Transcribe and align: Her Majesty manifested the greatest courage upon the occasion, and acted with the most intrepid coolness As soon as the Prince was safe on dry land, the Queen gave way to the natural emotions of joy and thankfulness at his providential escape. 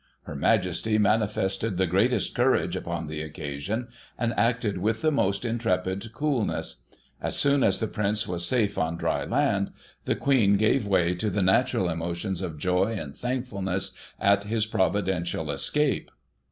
Her 0.23 0.35
Majesty 0.35 0.97
manifested 0.97 1.77
the 1.77 1.85
greatest 1.85 2.33
courage 2.33 2.75
upon 2.75 3.05
the 3.05 3.21
occasion, 3.21 3.89
and 4.17 4.33
acted 4.35 4.79
with 4.79 5.03
the 5.03 5.11
most 5.11 5.45
intrepid 5.45 6.11
coolness 6.11 6.81
As 7.21 7.37
soon 7.37 7.63
as 7.63 7.77
the 7.79 7.85
Prince 7.85 8.27
was 8.27 8.43
safe 8.43 8.79
on 8.79 8.97
dry 8.97 9.25
land, 9.25 9.69
the 10.05 10.15
Queen 10.15 10.57
gave 10.57 10.87
way 10.87 11.13
to 11.13 11.29
the 11.29 11.43
natural 11.43 11.87
emotions 11.87 12.41
of 12.41 12.57
joy 12.57 12.93
and 12.93 13.15
thankfulness 13.15 13.91
at 14.19 14.45
his 14.45 14.65
providential 14.65 15.51
escape. 15.51 16.09